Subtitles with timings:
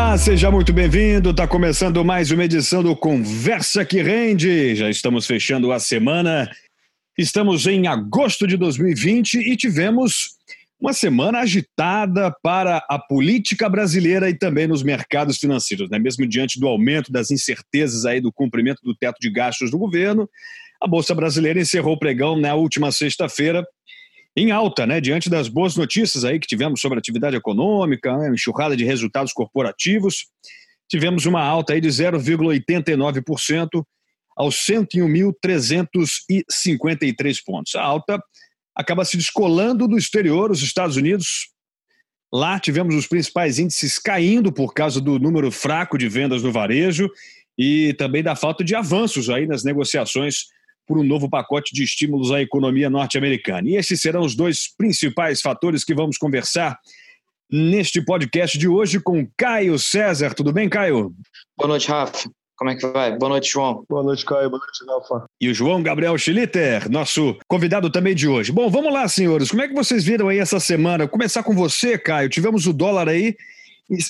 [0.00, 1.30] Olá, seja muito bem-vindo.
[1.30, 4.76] Está começando mais uma edição do Conversa que Rende.
[4.76, 6.48] Já estamos fechando a semana.
[7.18, 10.36] Estamos em agosto de 2020 e tivemos
[10.80, 15.98] uma semana agitada para a política brasileira e também nos mercados financeiros, né?
[15.98, 20.30] Mesmo diante do aumento das incertezas aí do cumprimento do teto de gastos do governo,
[20.80, 23.66] a bolsa brasileira encerrou o pregão na última sexta-feira
[24.38, 28.76] em alta, né, diante das boas notícias aí que tivemos sobre atividade econômica, né, enxurrada
[28.76, 30.26] de resultados corporativos,
[30.88, 33.84] tivemos uma alta aí de 0,89%
[34.36, 37.74] aos 101.353 pontos.
[37.74, 38.22] A alta
[38.74, 41.48] acaba se descolando do exterior, os Estados Unidos.
[42.32, 47.10] Lá tivemos os principais índices caindo por causa do número fraco de vendas no varejo
[47.58, 50.44] e também da falta de avanços aí nas negociações
[50.88, 53.68] por um novo pacote de estímulos à economia norte-americana.
[53.68, 56.78] E esses serão os dois principais fatores que vamos conversar
[57.50, 60.34] neste podcast de hoje com Caio César.
[60.34, 61.12] Tudo bem, Caio?
[61.56, 62.30] Boa noite, Rafa.
[62.56, 63.16] Como é que vai?
[63.16, 63.84] Boa noite, João.
[63.88, 64.48] Boa noite, Caio.
[64.48, 65.26] Boa noite, Rafa.
[65.38, 68.50] E o João Gabriel Schlitter, nosso convidado também de hoje.
[68.50, 69.50] Bom, vamos lá, senhores.
[69.50, 71.04] Como é que vocês viram aí essa semana?
[71.04, 72.30] Vou começar com você, Caio.
[72.30, 73.36] Tivemos o dólar aí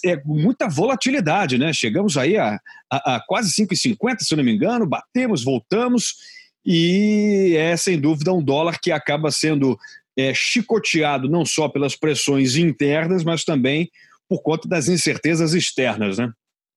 [0.04, 1.72] é muita volatilidade, né?
[1.72, 2.58] Chegamos aí a,
[2.90, 6.16] a, a quase 5,50, se eu não me engano, batemos, voltamos
[6.64, 9.78] e é sem dúvida um dólar que acaba sendo
[10.16, 13.90] é, chicoteado não só pelas pressões internas, mas também
[14.28, 16.30] por conta das incertezas externas, né?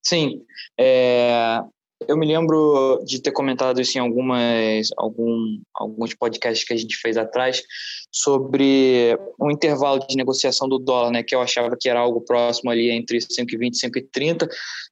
[0.04, 0.42] Sim,
[0.80, 1.60] é,
[2.08, 6.98] eu me lembro de ter comentado isso em algumas, algum, alguns podcasts que a gente
[6.98, 7.64] fez atrás
[8.12, 12.72] sobre um intervalo de negociação do dólar, né, que eu achava que era algo próximo
[12.72, 14.50] ali entre 5,20 e 5,30,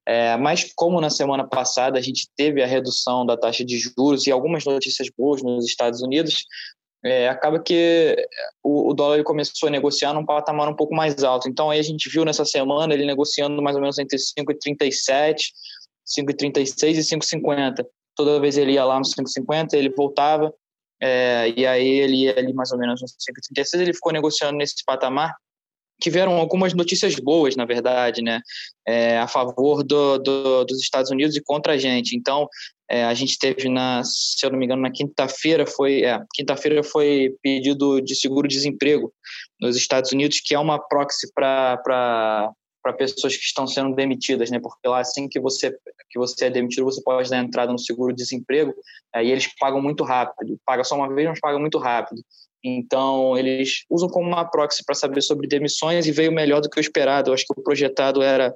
[0.07, 4.27] é, mas como na semana passada a gente teve a redução da taxa de juros
[4.27, 6.45] e algumas notícias boas nos Estados Unidos,
[7.03, 8.15] é, acaba que
[8.63, 11.47] o, o dólar começou a negociar num patamar um pouco mais alto.
[11.47, 15.37] Então aí a gente viu nessa semana ele negociando mais ou menos entre 5,37
[16.17, 17.85] 5,36 e 5,50.
[18.15, 20.53] Toda vez ele ia lá no 5,50, ele voltava,
[21.01, 24.83] é, e aí ele ia ali mais ou menos no 5,36, ele ficou negociando nesse
[24.85, 25.33] patamar.
[26.01, 28.39] Tiveram algumas notícias boas, na verdade, né,
[28.87, 32.15] é, a favor do, do, dos Estados Unidos e contra a gente.
[32.15, 32.47] Então,
[32.89, 36.83] é, a gente teve na, se eu não me engano, na quinta-feira foi, é, quinta-feira
[36.83, 39.13] foi pedido de seguro-desemprego
[39.61, 42.51] nos Estados Unidos, que é uma proxy para
[42.81, 44.59] para pessoas que estão sendo demitidas, né?
[44.59, 45.77] Porque lá assim que você
[46.09, 48.73] que você é demitido, você pode dar entrada no seguro-desemprego,
[49.13, 50.59] aí e eles pagam muito rápido.
[50.65, 52.21] Paga só uma vez, mas paga muito rápido.
[52.63, 56.79] Então, eles usam como uma proxy para saber sobre demissões e veio melhor do que
[56.79, 57.29] o esperado.
[57.29, 58.53] Eu acho que o projetado era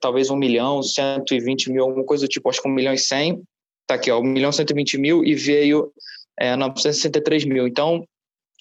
[0.00, 3.42] talvez um milhão, 120 mil, alguma coisa do tipo, acho que um milhão e cem.
[3.86, 5.92] Tá aqui, ó, um milhão e 120 mil e veio
[6.38, 7.66] é, 963 mil.
[7.66, 8.04] Então,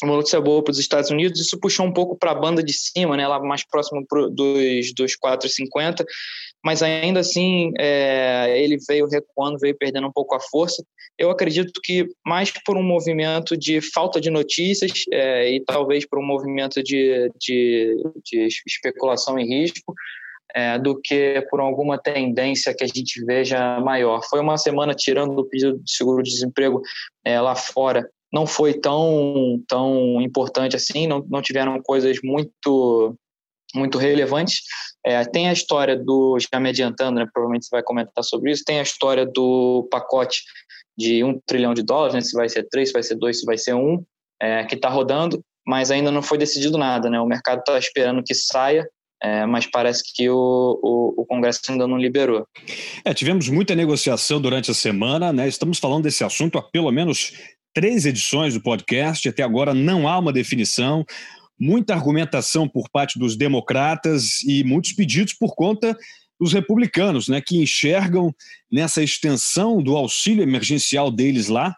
[0.03, 2.73] uma notícia boa para os Estados Unidos, isso puxou um pouco para a banda de
[2.73, 6.05] cima, né, lá mais próximo pro, dos, dos 4,50,
[6.63, 10.83] mas ainda assim é, ele veio recuando, veio perdendo um pouco a força.
[11.17, 16.19] Eu acredito que mais por um movimento de falta de notícias é, e talvez por
[16.19, 19.95] um movimento de, de, de especulação e risco,
[20.53, 24.21] é, do que por alguma tendência que a gente veja maior.
[24.29, 26.81] Foi uma semana tirando o pedido de seguro-desemprego
[27.25, 33.15] é, lá fora não foi tão, tão importante assim, não, não tiveram coisas muito
[33.75, 34.61] muito relevantes.
[35.05, 38.63] É, tem a história do, já me adiantando, né, provavelmente você vai comentar sobre isso,
[38.65, 40.41] tem a história do pacote
[40.97, 43.45] de um trilhão de dólares, né, se vai ser três, se vai ser dois, se
[43.45, 44.03] vai ser um,
[44.41, 47.09] é, que está rodando, mas ainda não foi decidido nada.
[47.09, 48.87] Né, o mercado está esperando que saia,
[49.21, 52.45] é, mas parece que o, o, o, Congresso ainda não liberou.
[53.03, 55.47] É, tivemos muita negociação durante a semana, né?
[55.47, 57.33] Estamos falando desse assunto há pelo menos
[57.77, 61.05] três edições do podcast, até agora não há uma definição,
[61.59, 65.95] muita argumentação por parte dos democratas e muitos pedidos por conta
[66.41, 68.33] dos republicanos, né, que enxergam
[68.71, 71.75] nessa extensão do auxílio emergencial deles lá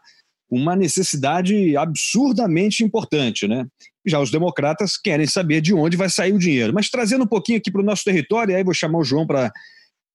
[0.50, 3.68] uma necessidade absurdamente importante, né?
[4.08, 6.74] Já os democratas querem saber de onde vai sair o dinheiro.
[6.74, 9.52] Mas trazendo um pouquinho aqui para o nosso território, aí vou chamar o João para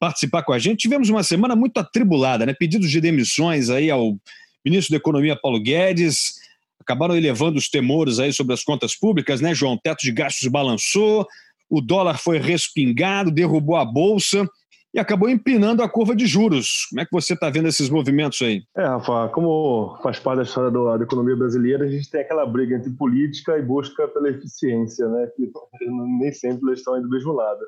[0.00, 0.79] participar com a gente.
[0.79, 2.55] Tivemos uma semana muito atribulada, né?
[2.59, 4.19] Pedidos de demissões aí ao
[4.64, 6.34] ministro da Economia Paulo Guedes,
[6.81, 9.75] acabaram elevando os temores aí sobre as contas públicas, né, João?
[9.75, 11.26] O teto de gastos balançou,
[11.69, 14.49] o dólar foi respingado, derrubou a bolsa
[14.94, 16.87] e acabou empinando a curva de juros.
[16.88, 18.62] Como é que você está vendo esses movimentos aí?
[18.76, 22.76] É, Rafa, como faz parte da história da, economia brasileira, a gente tem aquela briga
[22.76, 25.26] entre política e busca pela eficiência, né?
[25.37, 25.50] Que
[26.20, 27.64] nem sempre eles estão aí do mesmo lado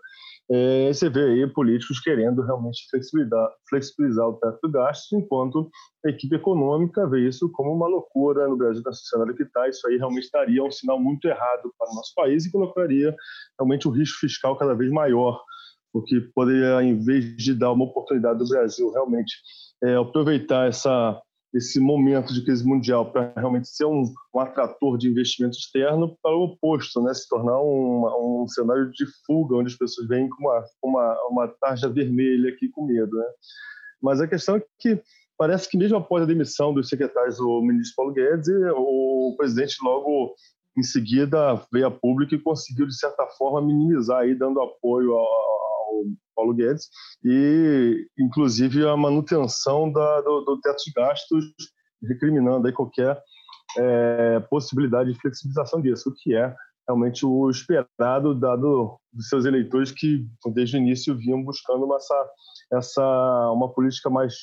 [0.49, 5.69] é, você vê aí políticos querendo realmente flexibilizar, flexibilizar o teto de gastos, enquanto
[6.05, 9.69] a equipe econômica vê isso como uma loucura no Brasil, na sociedade que está.
[9.69, 13.15] Isso aí realmente daria um sinal muito errado para o nosso país e colocaria
[13.59, 15.43] realmente o risco fiscal cada vez maior
[15.97, 19.35] o que poderia, em vez de dar uma oportunidade do Brasil realmente
[19.83, 21.21] é, aproveitar essa
[21.55, 24.03] esse momento de crise mundial para realmente ser um,
[24.35, 27.15] um, atrator de investimento externo para o oposto, né?
[27.15, 31.49] se tornar um, um cenário de fuga, onde as pessoas vêm com uma, uma, uma
[31.61, 33.17] tarja vermelha aqui com medo.
[33.17, 33.25] Né?
[34.03, 35.01] Mas a questão é que
[35.39, 40.35] parece que mesmo após a demissão dos secretários, o ministro Paulo Guedes, o presidente logo
[40.77, 45.17] em seguida veio a público e conseguiu, de certa forma, minimizar, aí, dando apoio
[45.87, 46.05] ao
[46.35, 46.89] Paulo Guedes
[47.25, 51.45] e, inclusive, a manutenção da, do, do, teto de gastos,
[52.03, 53.21] recriminando aí qualquer
[53.79, 56.55] é, possibilidade de flexibilização disso, o que é
[56.89, 60.25] realmente o esperado, dado dos seus eleitores que,
[60.55, 62.31] desde o início, vinham buscando essa,
[62.73, 64.35] essa, uma política mais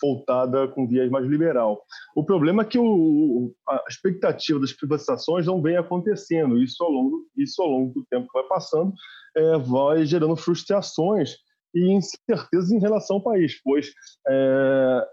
[0.00, 1.82] voltada com viés mais liberal.
[2.14, 6.62] O problema é que o, a expectativa das privatizações não vem acontecendo.
[6.62, 8.92] Isso ao longo, isso ao longo do tempo que vai passando
[9.36, 11.36] é, vai gerando frustrações
[11.74, 13.92] e incertezas em relação ao país, pois
[14.26, 15.06] é,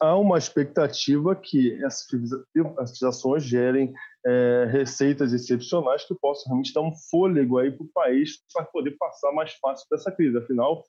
[0.00, 2.06] há uma expectativa que essas
[2.52, 3.92] privatizações gerem
[4.26, 8.92] é, receitas excepcionais que possam realmente dar um fôlego aí para o país para poder
[8.92, 10.38] passar mais fácil dessa crise.
[10.38, 10.84] Afinal,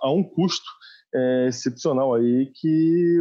[0.00, 0.68] há um custo
[1.14, 3.18] é, excepcional aí que,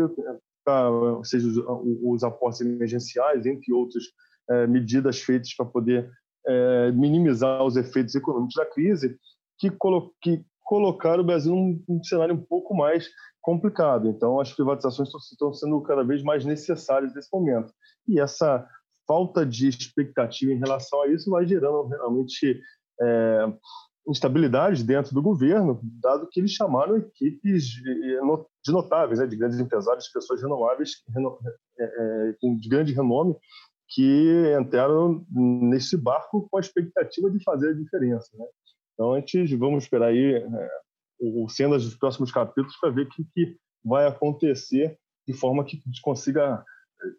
[0.67, 1.57] ou seja, os,
[2.03, 4.03] os aportes emergenciais, entre outras
[4.49, 6.09] é, medidas feitas para poder
[6.47, 9.17] é, minimizar os efeitos econômicos da crise,
[9.57, 13.09] que, colo que colocaram o Brasil num, num, cenário um pouco mais
[13.41, 14.07] complicado.
[14.07, 17.73] Então, as privatizações estão sendo cada vez mais necessárias nesse momento.
[18.07, 18.67] E essa
[19.07, 22.61] falta de expectativa em relação a isso vai gerando realmente
[23.01, 23.53] é,
[24.09, 30.09] instabilidade dentro do governo, dado que eles chamaram equipes de, notáveis, né, de grandes empresários,
[30.09, 31.03] pessoas renováveis,
[31.79, 33.35] é, é, de grande renome,
[33.87, 38.29] que entraram nesse barco com a expectativa de fazer a diferença.
[38.37, 38.45] Né?
[38.93, 40.45] Então, antes, vamos esperar aí
[41.19, 45.79] o cenas dos próximos capítulos para ver o que, vai acontecer de forma que a
[45.79, 46.63] gente consiga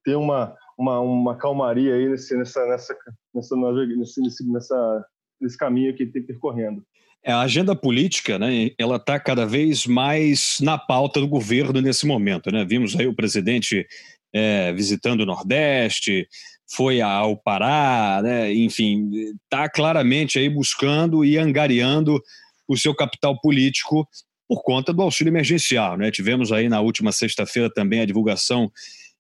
[0.05, 2.97] ter uma, uma, uma calmaria aí nesse, nessa, nessa,
[3.35, 5.07] nessa, nessa,
[5.41, 6.85] nesse caminho que ele tem percorrendo.
[7.23, 12.07] É, a agenda política, né, ela está cada vez mais na pauta do governo nesse
[12.07, 12.65] momento, né?
[12.65, 13.87] Vimos aí o presidente
[14.33, 16.27] é, visitando o Nordeste,
[16.75, 18.55] foi ao Pará, né?
[18.55, 19.11] Enfim,
[19.45, 22.23] está claramente aí buscando e angariando
[22.67, 24.09] o seu capital político
[24.49, 26.11] por conta do auxílio emergencial, né?
[26.11, 28.71] Tivemos aí na última sexta-feira também a divulgação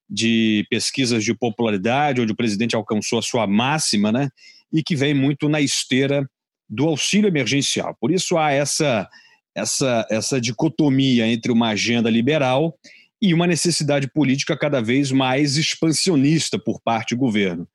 [0.08, 4.28] de pesquisas de popularidade, onde o presidente alcançou a sua máxima, né?
[4.72, 6.28] E que vem muito na esteira
[6.68, 7.96] do auxílio emergencial.
[8.00, 9.08] Por isso há essa,
[9.54, 12.78] essa, essa dicotomia entre uma agenda liberal
[13.20, 17.68] e uma necessidade política cada vez mais expansionista por parte do governo.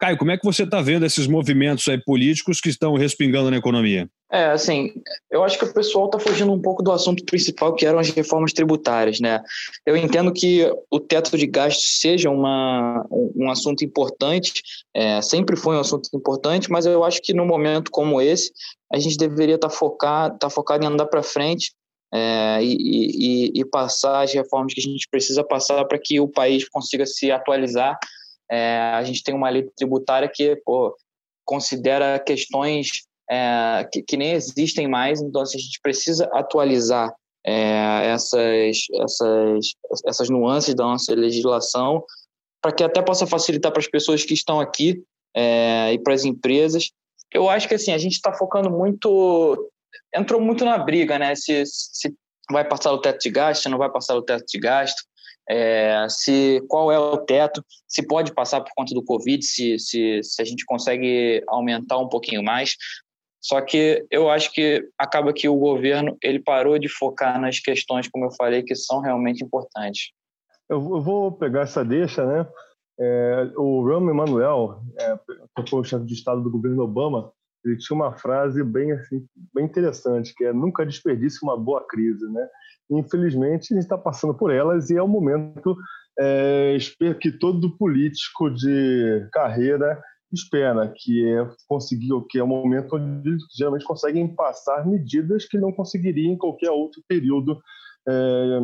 [0.00, 3.58] Caio, como é que você está vendo esses movimentos aí políticos que estão respingando na
[3.58, 4.08] economia?
[4.32, 4.94] É, assim,
[5.30, 8.08] eu acho que o pessoal está fugindo um pouco do assunto principal, que eram as
[8.08, 9.42] reformas tributárias, né?
[9.84, 14.62] Eu entendo que o teto de gastos seja uma, um assunto importante,
[14.94, 18.50] é, sempre foi um assunto importante, mas eu acho que num momento como esse,
[18.90, 21.72] a gente deveria estar tá focado, tá focado em andar para frente
[22.14, 26.26] é, e, e, e, passar as reformas que a gente precisa passar para que o
[26.26, 27.98] país consiga se atualizar
[28.50, 30.96] é, a gente tem uma lei tributária que pô,
[31.44, 37.14] considera questões é, que, que, nem existem mais, então assim, a gente precisa atualizar
[37.46, 39.66] é, essas, essas,
[40.04, 42.04] essas nuances da nossa legislação
[42.60, 45.02] para que até possa facilitar para as pessoas que estão aqui
[45.34, 46.90] é, e para as empresas.
[47.32, 49.70] Eu acho que assim a gente está focando muito,
[50.14, 51.34] entrou muito na briga, né?
[51.36, 52.12] Se, se
[52.50, 55.04] vai passar o teto de gasto, não vai passar o teto de gasto
[55.50, 60.22] é, se qual é o teto, se pode passar por conta do Covid, se, se,
[60.22, 62.76] se a gente consegue aumentar um pouquinho mais.
[63.42, 68.06] Só que eu acho que acaba que o governo ele parou de focar nas questões,
[68.06, 70.12] como eu falei, que são realmente importantes.
[70.68, 72.46] Eu vou pegar essa deixa, né?
[73.00, 75.18] É, o Rahm Emanuel, é,
[75.56, 77.32] que foi o chefe de Estado do governo Obama,
[77.64, 82.24] ele tinha uma frase bem, assim, bem interessante, que é nunca desperdice uma boa crise,
[82.30, 82.46] né?
[82.90, 85.76] Infelizmente, a gente está passando por elas e é o momento
[86.18, 86.76] é,
[87.20, 90.00] que todo político de carreira
[90.32, 95.72] espera, que é conseguir, que é o momento onde geralmente conseguem passar medidas que não
[95.72, 97.60] conseguiriam em qualquer outro período
[98.08, 98.60] é,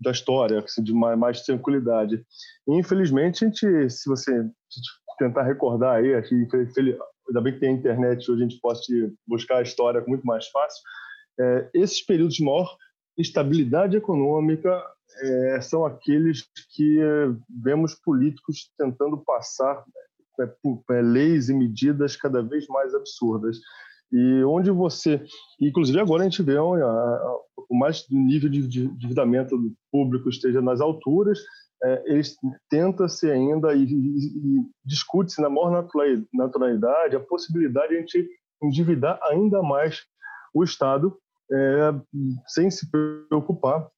[0.00, 2.24] da história, assim, de mais, mais tranquilidade.
[2.68, 4.44] infelizmente, a gente, se você
[5.18, 6.34] tentar recordar aí, aqui,
[7.28, 10.46] ainda bem que tem a internet, hoje a gente pode buscar a história muito mais
[10.48, 10.82] fácil.
[11.38, 12.76] É, esses períodos de maior
[13.20, 14.82] estabilidade econômica
[15.22, 19.84] é, são aqueles que é, vemos políticos tentando passar
[20.40, 23.58] é, é, leis e medidas cada vez mais absurdas.
[24.12, 25.22] E onde você,
[25.60, 29.56] inclusive agora a gente vê o mais nível de endividamento
[29.92, 31.38] público esteja nas alturas,
[31.82, 32.36] é, eles
[32.68, 35.88] tenta-se ainda e, e, discute-se na maior
[36.34, 38.28] naturalidade a possibilidade de a gente
[38.62, 40.02] endividar ainda mais
[40.52, 41.16] o Estado
[41.52, 41.92] é,
[42.46, 43.88] sem se preocupar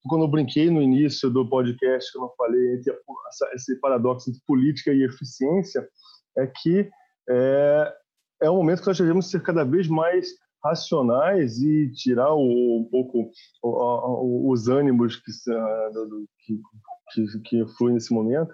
[0.09, 4.41] quando eu brinquei no início do podcast, que eu falei, entre a, esse paradoxo entre
[4.47, 5.87] política e eficiência,
[6.37, 6.89] é que
[7.29, 7.93] é,
[8.41, 10.27] é um momento que nós devemos ser cada vez mais
[10.65, 13.29] racionais e tirar o, um pouco
[13.63, 15.31] o, os ânimos que,
[16.43, 16.59] que,
[17.13, 18.53] que, que fluem nesse momento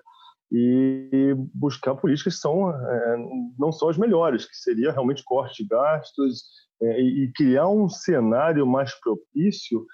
[0.52, 3.18] e buscar políticas que são é,
[3.58, 6.44] não são as melhores, que seria realmente corte de gastos
[6.82, 9.86] é, e criar um cenário mais propício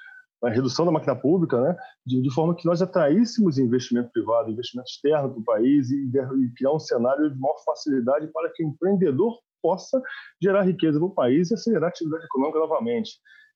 [0.43, 4.89] a redução da máquina pública, né, de, de, forma que nós atraíssemos investimento privado, investimento
[4.89, 8.67] externo para o país e, e, criar um cenário de maior facilidade para que o
[8.67, 9.35] empreendedor
[9.67, 10.01] possa
[10.41, 13.11] gerar riqueza no país e acelerar a atividade econômica novamente.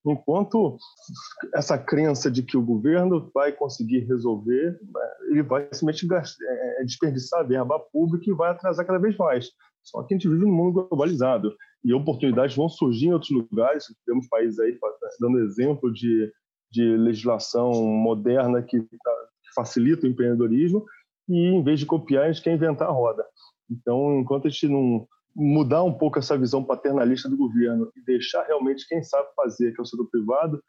[0.06, 0.78] Enquanto
[1.56, 7.48] essa crença de que o governo vai conseguir resolver, né, ele vai simplesmente é, desperdiçar
[7.48, 9.52] verba pública e vai atrasar cada vez mais.
[9.84, 13.86] Só que a gente vive num mundo globalizado e oportunidades vão surgir em outros lugares.
[14.06, 14.78] Temos países aí
[15.20, 16.30] dando exemplo de,
[16.70, 18.84] de legislação moderna tá, que
[19.56, 20.84] facilita o empreendedorismo
[21.30, 23.24] e, em vez de copiar, a gente quer inventar a roda.
[23.70, 28.44] Então, enquanto a gente não mudar um pouco essa visão paternalista do governo e deixar
[28.44, 30.62] realmente quem sabe fazer, que é o setor privado,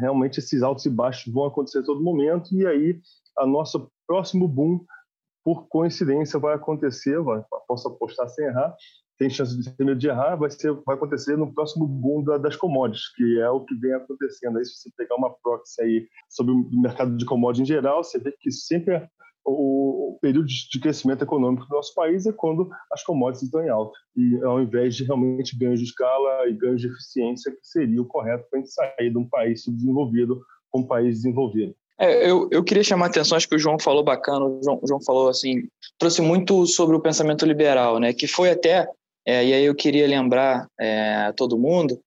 [0.00, 3.00] realmente esses altos e baixos vão acontecer a todo momento e aí
[3.38, 4.84] a nosso próximo boom,
[5.44, 8.74] por coincidência, vai acontecer, vai, posso apostar sem errar,
[9.18, 12.38] tem chance de ter medo de errar, vai, ser, vai acontecer no próximo boom da,
[12.38, 14.58] das commodities, que é o que vem acontecendo.
[14.58, 18.18] Aí, se você pegar uma proxy aí sobre o mercado de commodities em geral, você
[18.18, 19.06] vê que sempre
[19.44, 23.96] o período de crescimento econômico do nosso país é quando as commodities estão em alta.
[24.16, 28.06] E ao invés de realmente ganhos de escala e ganhos de eficiência, que seria o
[28.06, 30.40] correto para a gente sair de um país subdesenvolvido
[30.72, 31.74] para um país desenvolvido.
[31.98, 34.80] É, eu, eu queria chamar a atenção, acho que o João falou bacana, o João,
[34.82, 38.88] o João falou assim, trouxe muito sobre o pensamento liberal, né, que foi até,
[39.24, 42.00] é, e aí eu queria lembrar é, todo mundo,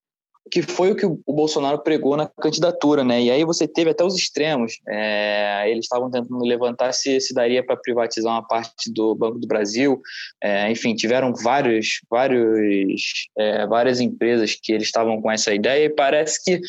[0.50, 3.22] que foi o que o Bolsonaro pregou na candidatura, né?
[3.22, 4.80] E aí você teve até os extremos.
[4.88, 9.48] É, eles estavam tentando levantar se, se daria para privatizar uma parte do Banco do
[9.48, 10.02] Brasil.
[10.42, 13.02] É, enfim, tiveram vários, vários,
[13.38, 16.60] é, várias empresas que eles estavam com essa ideia e parece que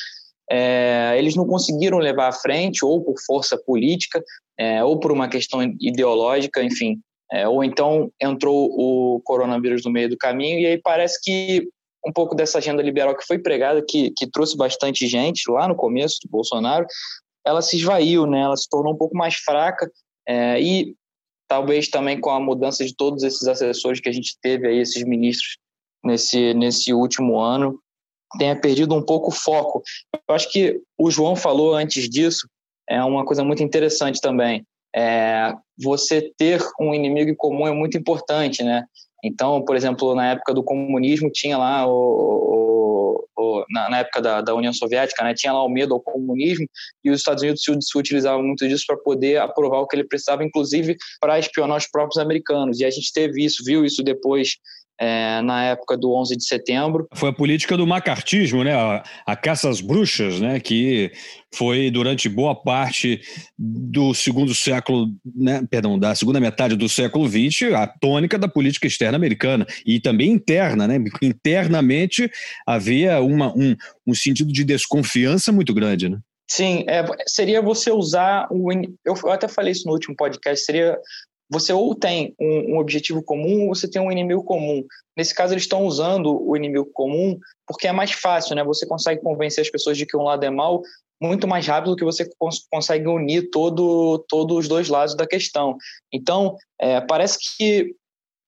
[0.50, 4.23] é, eles não conseguiram levar à frente, ou por força política,
[4.58, 7.00] é, ou por uma questão ideológica, enfim.
[7.30, 11.68] É, ou então entrou o coronavírus no meio do caminho, e aí parece que
[12.07, 15.75] um pouco dessa agenda liberal que foi pregada, que, que trouxe bastante gente lá no
[15.75, 16.87] começo do Bolsonaro,
[17.47, 18.40] ela se esvaiu, né?
[18.40, 19.90] ela se tornou um pouco mais fraca
[20.26, 20.95] é, e
[21.49, 25.02] talvez também com a mudança de todos esses assessores que a gente teve aí, esses
[25.02, 25.57] ministros
[26.05, 27.81] nesse, nesse último ano,
[28.38, 29.83] tenha perdido um pouco o foco.
[30.28, 32.47] Eu acho que o João falou antes disso,
[32.88, 34.64] é uma coisa muito interessante também.
[34.95, 38.85] É, você ter um inimigo em comum é muito importante, né?
[39.22, 44.22] Então, por exemplo, na época do comunismo tinha lá o, o, o na, na época
[44.22, 46.66] da, da, União Soviética, né, tinha lá o medo ao comunismo
[47.04, 50.04] e os Estados Unidos se, se utilizavam muito disso para poder aprovar o que ele
[50.04, 52.78] precisava, inclusive para espionar os próprios americanos.
[52.80, 54.56] E a gente teve isso, viu isso depois
[55.00, 57.07] é, na época do 11 de setembro.
[57.14, 58.75] Foi a política do macartismo, né?
[58.75, 60.59] A, a, caça às bruxas, né?
[60.59, 61.12] Que
[61.55, 63.21] foi durante boa parte
[63.57, 65.64] do segundo século, né?
[65.71, 70.33] Perdão, da segunda metade do século XX, a tônica da política externa americana e também
[70.33, 70.97] interna, né?
[71.23, 72.31] Internamente
[72.67, 73.76] havia uma, um,
[74.07, 76.19] um sentido de desconfiança muito grande, né?
[76.50, 78.71] Sim, é, seria você usar o.
[79.05, 80.99] Eu até falei isso no último podcast, seria
[81.50, 84.85] você ou tem um, um, objetivo comum ou você tem um inimigo comum.
[85.17, 88.62] Nesse caso, eles estão usando o inimigo comum porque é mais fácil, né?
[88.64, 90.83] Você consegue convencer as pessoas de que um lado é mal
[91.21, 95.26] muito mais rápido do que você cons consegue unir todo, todos os dois lados da
[95.26, 95.76] questão.
[96.12, 97.95] Então, é, parece que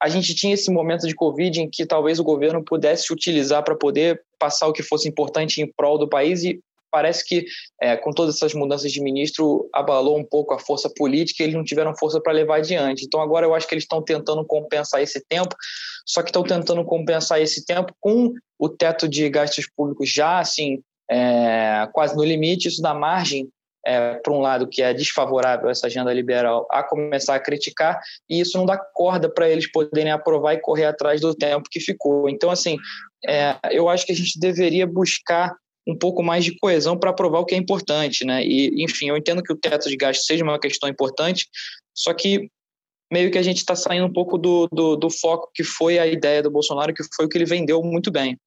[0.00, 3.76] a gente tinha esse momento de Covid em que talvez o governo pudesse utilizar para
[3.76, 7.44] poder passar o que fosse importante em prol do país e parece que
[7.80, 11.56] é, com todas essas mudanças de ministro abalou um pouco a força política e eles
[11.56, 13.04] não tiveram força para levar adiante.
[13.04, 15.54] Então agora eu acho que eles estão tentando compensar esse tempo,
[16.06, 20.82] só que estão tentando compensar esse tempo com o teto de gastos públicos já assim
[21.10, 23.48] é, quase no limite, isso dá margem
[23.84, 27.98] é, para um lado que é desfavorável a essa agenda liberal a começar a criticar
[28.28, 31.80] e isso não dá corda para eles poderem aprovar e correr atrás do tempo que
[31.80, 32.28] ficou.
[32.28, 32.76] Então assim,
[33.26, 35.54] é, eu acho que a gente deveria buscar
[35.90, 38.44] um pouco mais de coesão para provar o que é importante, né?
[38.44, 41.46] E, enfim, eu entendo que o teto de gasto seja uma questão importante,
[41.94, 42.48] só que
[43.12, 46.06] meio que a gente está saindo um pouco do, do, do, foco que foi a
[46.06, 48.38] ideia do Bolsonaro, que foi o que ele vendeu muito bem.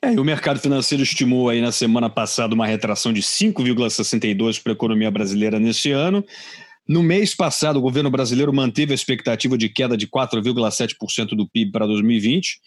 [0.00, 4.72] É, e o mercado financeiro estimou aí na semana passada uma retração de 5,62% para
[4.72, 6.24] a economia brasileira nesse ano.
[6.88, 11.72] No mês passado, o governo brasileiro manteve a expectativa de queda de 4,7% do PIB
[11.72, 12.60] para 2020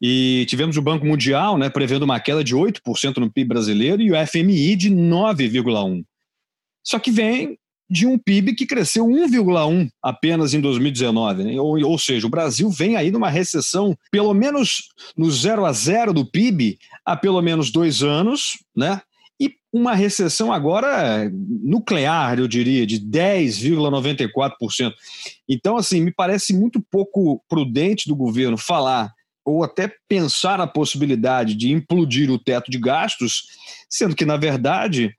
[0.00, 4.10] e tivemos o Banco Mundial né, prevendo uma queda de 8% no PIB brasileiro e
[4.10, 6.04] o FMI de 9,1%.
[6.82, 7.58] Só que vem
[7.90, 11.44] de um PIB que cresceu 1,1% apenas em 2019.
[11.44, 11.60] Né?
[11.60, 16.14] Ou, ou seja, o Brasil vem aí numa recessão, pelo menos no 0 a 0
[16.14, 19.02] do PIB, há pelo menos dois anos, né?
[19.40, 24.92] e uma recessão agora nuclear, eu diria, de 10,94%.
[25.48, 29.12] Então, assim, me parece muito pouco prudente do governo falar
[29.50, 33.44] ou até pensar a possibilidade de implodir o teto de gastos,
[33.88, 35.14] sendo que, na verdade,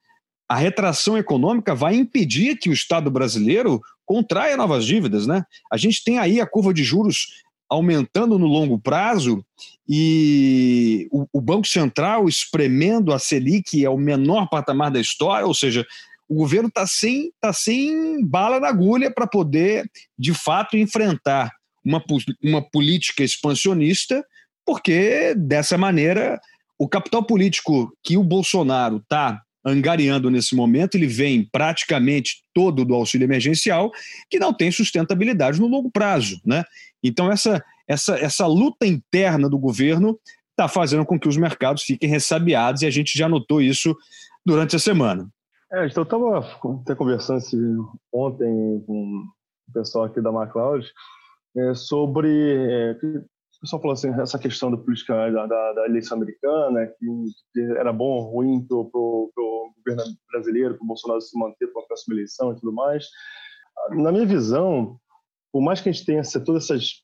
[0.50, 5.26] a retração econômica vai impedir que o Estado brasileiro contraia novas dívidas.
[5.26, 5.44] Né?
[5.72, 9.46] A gente tem aí a curva de juros aumentando no longo prazo
[9.88, 15.86] e o, o Banco Central espremendo a Selic ao menor patamar da história, ou seja,
[16.28, 21.52] o governo está sem, tá sem bala na agulha para poder, de fato, enfrentar
[21.84, 22.04] uma,
[22.44, 24.24] uma política expansionista,
[24.65, 26.39] porque dessa maneira
[26.78, 32.96] o capital político que o Bolsonaro está angariando nesse momento, ele vem praticamente todo do
[32.96, 33.91] auxílio emergencial,
[34.30, 36.41] que não tem sustentabilidade no longo prazo.
[36.44, 36.63] Né?
[37.04, 42.10] Então, essa, essa, essa luta interna do governo está fazendo com que os mercados fiquem
[42.10, 43.96] ressabiados, e a gente já notou isso
[44.46, 45.30] durante a semana.
[45.72, 49.24] É, então, eu estava conversando ontem com
[49.70, 50.86] o pessoal aqui da McLeod,
[51.56, 52.30] é, sobre.
[52.30, 57.06] É, o pessoal falou assim, essa questão da política da, da, da eleição americana, que,
[57.54, 59.32] que, era bom ou ruim para o
[59.78, 63.06] governo brasileiro, para o Bolsonaro se manter para a próxima eleição e tudo mais.
[63.92, 64.98] Na minha visão,
[65.52, 67.04] por mais que a gente tenha todas essas,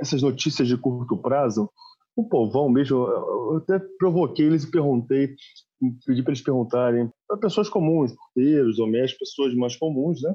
[0.00, 1.68] essas notícias de curto prazo,
[2.14, 5.34] o povão mesmo, eu até provoquei eles e perguntei,
[6.06, 10.34] pedi para eles perguntarem para pessoas comuns, porteiros, domésticos, pessoas mais comuns, né?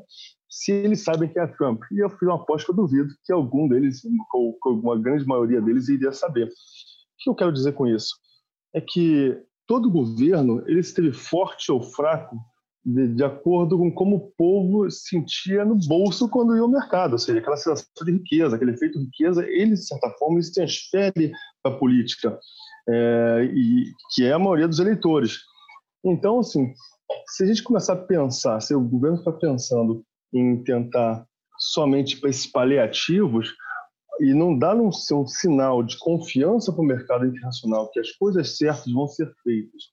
[0.49, 1.81] Se eles sabem quem é Trump.
[1.91, 4.01] E eu fiz uma aposta eu duvido que algum deles,
[4.33, 6.47] ou uma grande maioria deles, iria saber.
[6.47, 6.51] O
[7.19, 8.15] que eu quero dizer com isso?
[8.73, 12.37] É que todo governo ele esteve forte ou fraco
[12.85, 17.19] de, de, acordo com como o povo sentia no bolso quando ia ao mercado, ou
[17.19, 21.31] seja, aquela sensação de riqueza, aquele efeito riqueza, ele, de certa forma, se transfere
[21.63, 22.39] para a política,
[22.87, 25.39] é, e, que é a maioria dos eleitores.
[26.03, 26.71] Então, assim,
[27.29, 31.25] se a gente começar a pensar, se o governo está pensando em tentar
[31.57, 33.53] somente para esses paliativos
[34.19, 38.57] e não dar um, um sinal de confiança para o mercado internacional que as coisas
[38.57, 39.83] certas vão ser feitas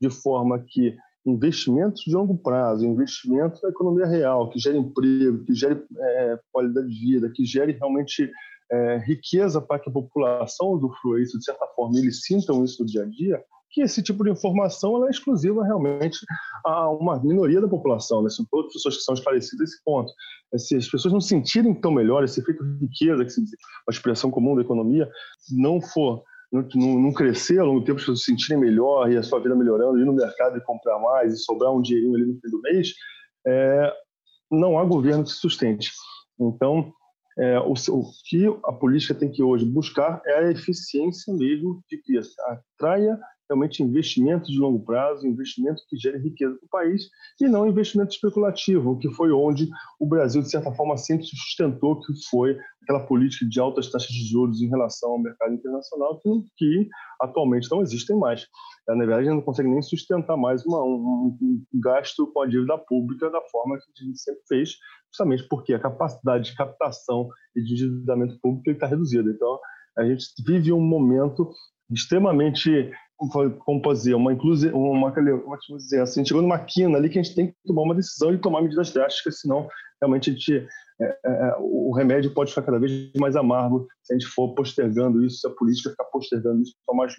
[0.00, 5.54] de forma que investimentos de longo prazo, investimentos na economia real, que gere emprego, que
[5.54, 8.30] gere é, qualidade de vida, que gere realmente
[8.70, 12.88] é, riqueza para que a população usufrua isso de certa forma, eles sintam isso no
[12.88, 13.42] dia a dia,
[13.72, 16.18] que esse tipo de informação é exclusiva realmente
[16.64, 18.28] a uma minoria da população, né?
[18.28, 20.12] são todas pessoas que são esclarecidas nesse ponto.
[20.56, 23.44] Se as pessoas não sentirem tão melhor, esse efeito de riqueza, que é
[23.88, 25.08] uma expressão comum da economia,
[25.50, 26.62] não for não,
[27.00, 29.56] não, crescer ao longo do tempo, as pessoas se sentirem melhor e a sua vida
[29.56, 32.60] melhorando, ir no mercado e comprar mais e sobrar um dinheirinho ali no fim do
[32.60, 32.92] mês,
[33.46, 33.92] é,
[34.50, 35.90] não há governo que sustente.
[36.38, 36.92] Então,
[37.38, 41.96] é, o, o, que a política tem que hoje buscar é a eficiência mesmo de
[41.96, 42.18] que
[42.82, 43.18] atraia
[43.48, 47.02] realmente investimento de longo prazo, investimento que gere riqueza para o país
[47.40, 49.68] e não investimento especulativo, que foi onde
[50.00, 54.24] o Brasil, de certa forma, sempre sustentou que foi aquela política de altas taxas de
[54.24, 56.88] juros em relação ao mercado internacional, que, que
[57.20, 58.46] atualmente não existem mais.
[58.88, 62.46] Na verdade, a gente não consegue nem sustentar mais uma, um, um, gasto com a
[62.46, 64.70] dívida pública da forma que a gente sempre fez,
[65.08, 69.30] justamente porque a capacidade de captação e de endividamento público está reduzida.
[69.30, 69.58] Então,
[69.98, 71.52] a gente vive um momento
[71.92, 72.90] extremamente
[73.64, 77.34] como dizer, uma inclusive, uma, como dizer assim, chegou numa quina ali que a gente
[77.34, 79.68] tem que tomar uma decisão e tomar medidas drásticas, senão
[80.00, 80.66] realmente a gente,
[81.00, 84.54] é, é, é, o remédio pode ficar cada vez mais amargo se a gente for
[84.54, 87.14] postergando isso, se a política ficar postergando isso para mais,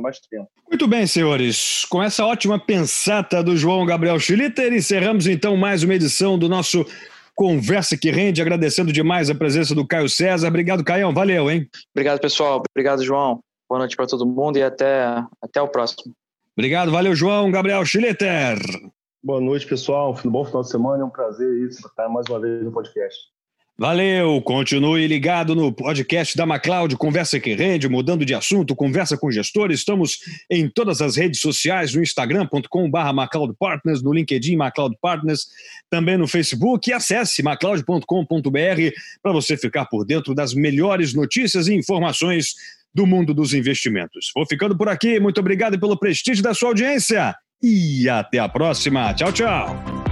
[0.00, 0.48] mais tempo.
[0.68, 1.84] Muito bem, senhores.
[1.86, 6.86] Com essa ótima pensata do João Gabriel Schlitter, encerramos então mais uma edição do nosso
[7.34, 10.48] Conversa que Rende, agradecendo demais a presença do Caio César.
[10.48, 11.14] Obrigado, Caião.
[11.14, 11.68] Valeu, hein?
[11.94, 12.62] Obrigado, pessoal.
[12.68, 13.40] Obrigado, João.
[13.68, 16.14] Boa noite para todo mundo e até, até o próximo.
[16.56, 17.50] Obrigado, valeu, João.
[17.50, 18.58] Gabriel Schlitter.
[19.22, 20.18] Boa noite, pessoal.
[20.24, 21.02] Bom final de semana.
[21.02, 23.18] É um prazer estar mais uma vez no podcast.
[23.80, 29.30] Valeu, continue ligado no podcast da MacLeod, Conversa que Rende, mudando de assunto, conversa com
[29.30, 29.78] gestores.
[29.78, 30.18] Estamos
[30.50, 35.46] em todas as redes sociais, no instagram.com.br MacLeod Partners, no LinkedIn MacLeod Partners,
[35.88, 38.02] também no Facebook e acesse macleod.com.br
[39.22, 42.56] para você ficar por dentro das melhores notícias e informações
[42.98, 44.32] do mundo dos investimentos.
[44.34, 47.32] Vou ficando por aqui, muito obrigado pelo prestígio da sua audiência
[47.62, 49.14] e até a próxima.
[49.14, 50.07] Tchau, tchau.